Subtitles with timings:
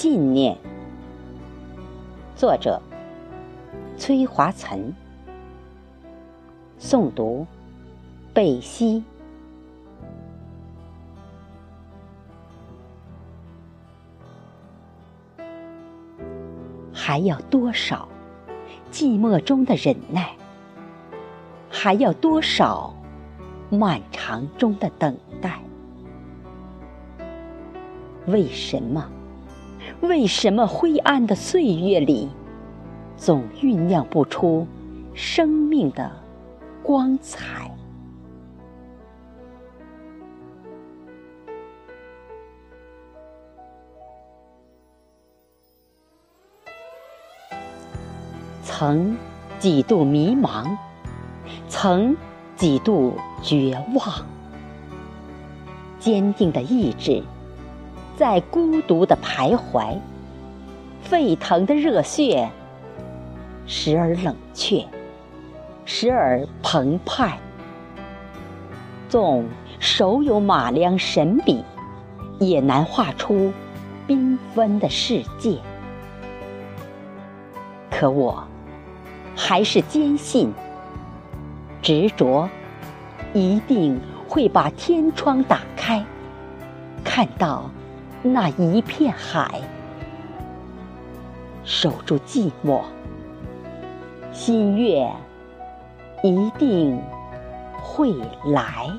[0.00, 0.56] 信念。
[2.36, 2.80] 作者：
[3.96, 4.94] 崔华岑。
[6.78, 7.44] 诵读：
[8.32, 9.02] 贝西。
[16.92, 18.08] 还要多少
[18.92, 20.30] 寂寞中的忍耐？
[21.68, 22.94] 还要多少
[23.68, 25.60] 漫长中的等待？
[28.28, 29.04] 为什么？
[30.00, 32.28] 为什么灰暗的岁月里，
[33.16, 34.66] 总酝酿不出
[35.14, 36.10] 生命的
[36.82, 37.70] 光彩？
[48.62, 49.16] 曾
[49.58, 50.76] 几度迷茫，
[51.68, 52.16] 曾
[52.54, 54.24] 几度绝望，
[55.98, 57.22] 坚定的意志。
[58.18, 59.96] 在孤独的徘徊，
[61.02, 62.50] 沸腾的热血，
[63.64, 64.84] 时而冷却，
[65.84, 67.38] 时而澎湃。
[69.08, 69.46] 纵
[69.78, 71.62] 手有马良神笔，
[72.40, 73.52] 也难画出
[74.08, 75.56] 缤纷的世界。
[77.88, 78.42] 可我
[79.36, 80.52] 还是坚信，
[81.80, 82.48] 执着
[83.32, 86.04] 一定会把天窗打开，
[87.04, 87.70] 看到。
[88.22, 89.60] 那一片海，
[91.64, 92.82] 守住寂寞，
[94.32, 95.10] 心愿
[96.24, 97.00] 一定
[97.80, 98.12] 会
[98.46, 98.90] 来。